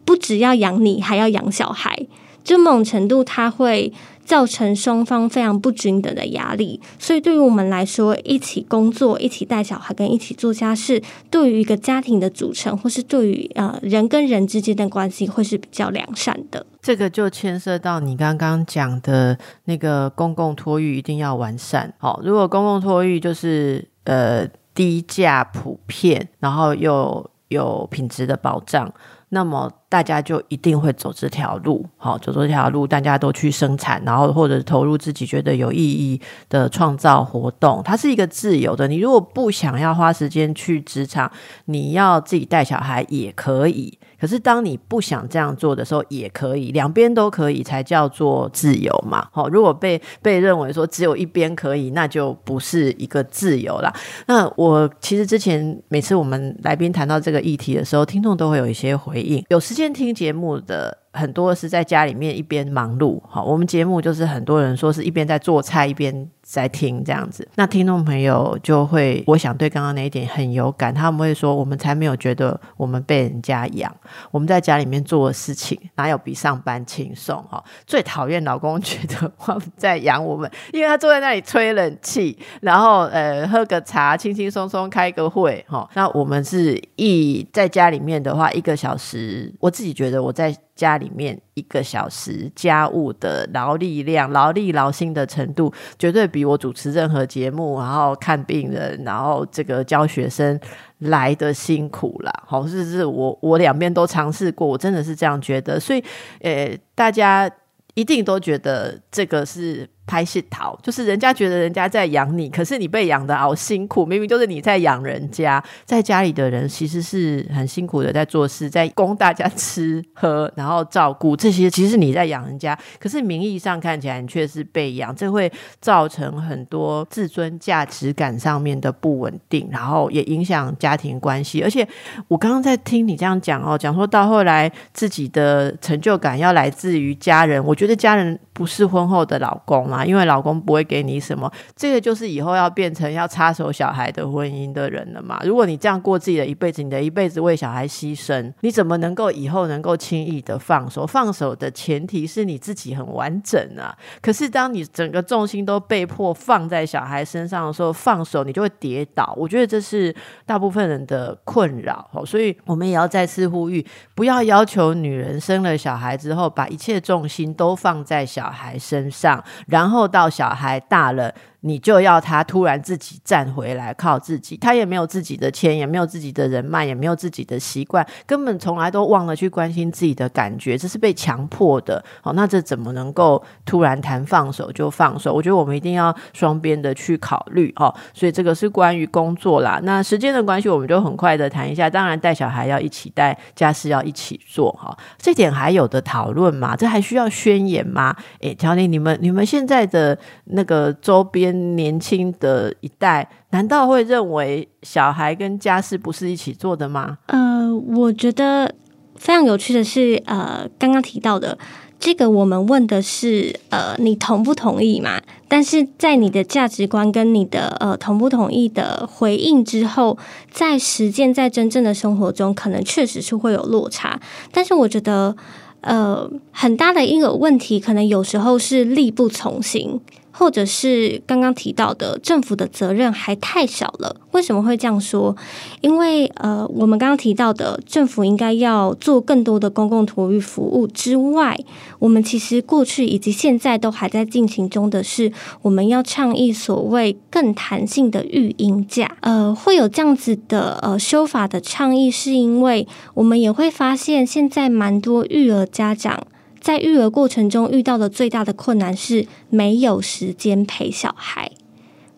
[0.05, 2.07] 不只要养你，还要养小孩，
[2.41, 3.91] 就某种程度他会。
[4.23, 16.65] 造成双方非常不均等的压力，所以对于我们来说，一起工作、一起带小孩、跟一起做家事，对于一个家庭的组成，或是对于呃人跟人之间的关系，会是比较良善的。
[16.81, 21.93] 这个就牵涉到你刚刚讲的那个公共托育一定要完善。
[21.97, 28.93] 好，如果公共托育就是呃低价普遍，然后又有品质的保障，
[29.29, 29.71] 那么。
[29.91, 37.81] 大家就一定会走这条路，好走这条路，大家都去生产，然后或者投入自己觉得有意义的创造活动。
[37.83, 41.29] 它是一个自由的，你如果不想要花时间去职场，
[41.65, 43.99] 你要自己带小孩也可以。
[44.17, 49.27] 可是当你不想这样做的时候，也可以，两边都可以才叫做自由嘛。
[49.31, 53.91] 好，如果被被认为说只有一边可以，那就不是一个自由啦。
[54.27, 59.80] 那我其实之前每次我们来宾谈到这个议题的时候，听众都会有一些回应，有时间。
[59.81, 61.00] 边听节目的。
[61.13, 67.47] 很多是在家里面一边忙碌，好，我们节目就是很多人说是一边在做菜一边在听这样子。
[67.55, 73.93] 那听众朋友就会，我想对刚刚那一点很有感，他们会说，我们才没有觉得我们被人家养，
[74.31, 77.43] 我们在家里面做的事情哪有比上班轻松？
[77.49, 85.89] 哈，最讨厌老公觉得我们在养我们，因为他坐在那里吹冷气，然后呃喝个茶，轻轻松松开个会，哈。
[85.93, 90.55] 那我们是一在家里面的话，一个小时，我自己觉得我在。
[90.81, 100.59] 家里面一个小时家务的劳力量、劳力劳心的程度，绝对比我主持任何节目、然后看病人、然后这个教学生
[100.97, 102.33] 来的辛苦啦。
[102.47, 105.79] 好，是是，我我两边都尝试过，我真的是这样觉得。
[105.79, 106.03] 所以，
[106.41, 107.47] 呃，大家
[107.93, 109.87] 一定都觉得这个是。
[110.11, 125.49] 拍戏逃，就是人家觉得人家在养你，可是你被养的好辛苦，明明就是你在养人家，在家里的人其实是很辛苦的，在做事，在供大家吃喝，然后照顾这些，其实你在养人家，可是名义上看起来你却是被养，这会
[125.79, 131.61] 造成很多自尊价值感上面的不稳定，然后也影响家庭关系。
[131.61, 131.87] 而且
[132.27, 140.00] 我刚刚在听你这样讲哦，讲说到后来自己的成就感要来自于家人，我觉得家人不是婚后的老公嘛。
[140.05, 145.39] 因为老公不会给你什么，这个就是以后要变成要插手小孩的婚姻的人了嘛。
[145.43, 151.05] 如果你这样过自己的一辈子，你的一辈子为小孩牺牲，你怎么能够以后能够轻易的放手？
[151.05, 153.95] 放手的前提是你自己很完整啊。
[154.21, 159.33] 可是当你整个重心都被迫放在小孩身上的时候，放手你就会跌倒。
[159.37, 162.09] 我觉得这是大部分人的困扰。
[162.25, 163.85] 所以我们也要再次呼吁，
[164.15, 169.90] 不要要求女人生了小孩之后，把一切重心都放在小孩身上，然。
[169.91, 171.33] 后到小孩大了，
[171.63, 182.03] 你就要他突然自己站回来，靠自己，他也没有自己的钱，也没有自己的人脉，也没有自己的习惯，根本从来都忘了去关心自己的感觉，这是被强迫的。
[182.21, 185.31] 好，那这怎么能够突然谈放手就放手？
[185.31, 187.93] 我觉得我们一定要双边的去考虑哦。
[188.11, 189.79] 所以这个是关于工作啦。
[189.83, 191.87] 那时间的关系，我们就很快的谈一下。
[191.87, 194.97] 当然，带小孩要一起带，家事要一起做哈。
[195.19, 196.75] 这点还有的讨论吗？
[196.75, 198.15] 这还需要宣言吗？
[198.39, 201.50] 诶，乔丽，你们你们现在的那个周边。
[201.51, 207.17] 年轻的一代难道会认为小孩跟家事不是一起做的吗？
[207.27, 208.73] 呃，我觉得
[209.15, 211.57] 非常有趣的是，呃，刚刚提到的
[211.99, 215.21] 这个，我们问的是，呃，你同不同意嘛？
[215.47, 220.17] 但是在你的价值观跟你的呃同不同意的回应之后，
[220.49, 224.19] 在实践在真正的生活中，可能确实是会有落差。
[224.51, 225.35] 但是我觉得，
[225.81, 229.99] 呃，很大的一个问题，可能有时候是力不从心。
[230.31, 235.35] 或者是刚刚提到的政府的责任还太少了，为什么会这样说？
[235.81, 241.57] 因为呃，我们刚刚提到的政府应该要做更多的公共托育服务之外，
[241.99, 249.17] 我们其实过去以及现在都还在进行中的是，我们要倡议所谓更弹性的育婴假。
[249.21, 256.25] 呃，会有这样子的呃修法的倡议，是因为我们也会发现现在蛮多育儿家长。
[256.61, 261.51] 在育儿过程中遇到的最大的困难是没有时间陪小孩。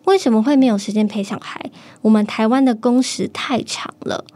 [0.04, 1.70] 为什么会没有时间陪小孩？
[2.02, 4.26] 我们台湾的工时太长了，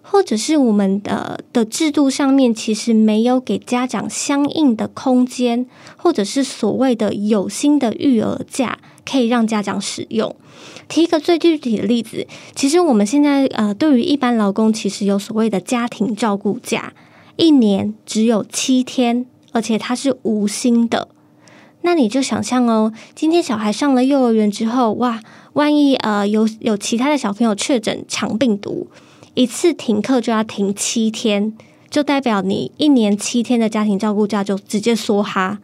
[0.00, 5.66] 或者是我们的的制度上面其实没有给家长相应的空间，
[5.98, 10.34] 或者是所谓的有薪的育儿假可以让家长使用。
[10.88, 16.94] 提一个最具体的例子，其实我们现在呃，对于一般劳工，其实有所谓的家庭照顾假，
[17.36, 19.26] 一年只有七天。
[19.52, 21.08] 而且它是无薪的，
[21.82, 25.20] 那你就想象哦，今天小孩上了幼儿园之后，哇，
[25.54, 28.88] 万一呃有有其他的小朋友确诊肠病毒，
[29.34, 31.56] 一次停课就要停七天，
[31.88, 35.58] 就代表你一年七天的家庭照顾假就直接梭哈。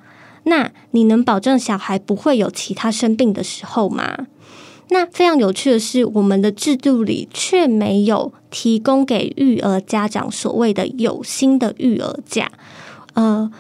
[0.45, 4.26] 那你能保证小孩不会有其他生病的时候吗？
[4.89, 12.51] 那非常有趣的是，我们的制度里却没有提供给育儿家长所谓的有薪的育儿假，
[13.14, 13.53] 呃。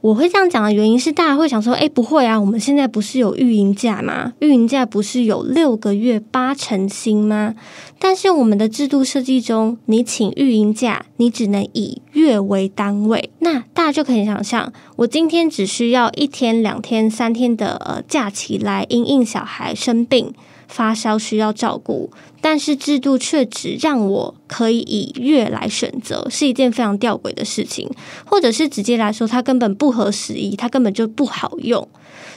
[0.00, 4.32] 我会这样讲的原因是，大家会想说：“哎，不会啊，我们现在不是有育婴假吗？
[4.38, 7.54] 育婴假不是有六个月八成薪吗？
[7.98, 13.30] 但是我们的制度设计中，你请育婴假，你只能以月为单位。
[13.40, 20.32] 那大家就可以想象，我今天只需要一天、两天、三天的呃假期来因应小孩生病。”
[20.70, 27.88] 发烧需要照顾，但是制度却只让我可以以月来选择，是一件非常吊诡的事情。
[28.24, 31.86] 或者是直接来说，它根本不合时宜，它根本就不好用，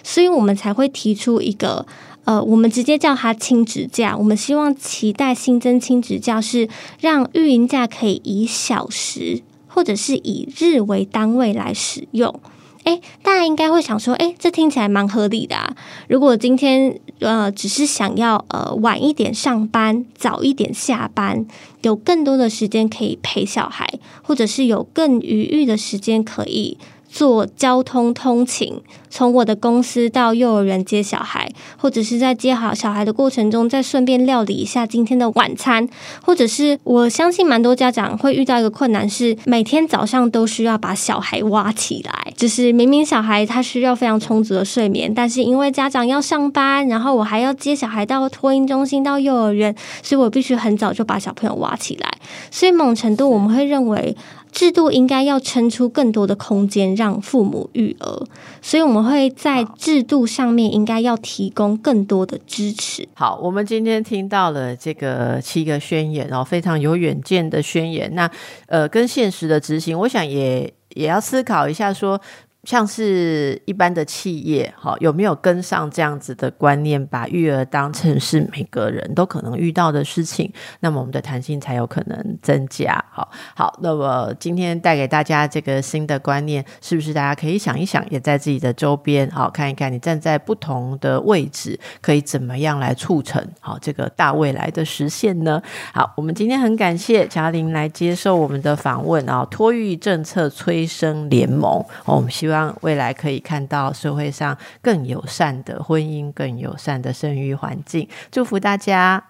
[0.03, 1.85] 所以我们才会提出一个，
[2.25, 4.17] 呃，我们直接叫它亲子假。
[4.17, 6.67] 我们希望期待新增亲子假是
[6.99, 12.39] 让育婴假可以以小时或者是以日为单位来使用。
[12.83, 15.75] 哎，大家应该会想说，哎，这听起来蛮合理的啊。
[16.07, 21.45] 如果今天呃只是想要呃晚一点上班，早一点下班，
[21.81, 23.87] 有更多的时间可以陪小孩，
[24.21, 26.77] 或者是有更余裕的时间可以。
[27.13, 31.47] 做交通通勤，从我的公司到幼儿园接小孩，
[31.77, 35.87] 或者是在接好小孩的过程中，再顺便料理一下今天的晚餐，
[36.25, 52.11] 或者是我相信蛮多家长会遇到一个困难，是每天早上都需要把小孩挖起来，就是明明小孩他需要非常充足的睡眠，但是因为家长要上班，然后我还要接小孩到托婴中心到幼儿园，所以我必须很早就把小朋友挖起来，
[52.49, 54.17] 所以某程度我们会认为。
[54.53, 58.25] 制度应该要撑出更多的空间，让父母育儿，
[58.61, 63.05] 所以我们会在制度上面应该要提供更多的支持。
[63.15, 68.13] 好，我们今天听到了这个七个宣言哦，非常有远见的宣言。
[68.13, 68.29] 那
[68.67, 72.21] 呃，跟现实的执行，我想也也要思考一下说。
[72.63, 80.49] 像是一般的企业，哈，有没有跟上这样子的观念，把育儿当成是每个人都可能遇到的事情？
[80.79, 83.03] 那么我们的弹性才有可能增加。
[83.11, 95.61] 好，好，那么今天带给大家这个新的观念，是不是大家可以想一想，也在自己的周边，好看一看，你站在不同的位置，可以怎么样来促成好这个大未来的实现呢？
[95.93, 102.52] 好，我们今天很感谢贾玲来接受我们的访问啊，托育政策催生联盟，我们希望。
[102.53, 109.21] 让未来可以看到社会上更友善的婚姻、更友善的生育环境，祝福大家。